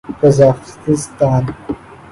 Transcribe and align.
Kazakhstan 0.21 1.43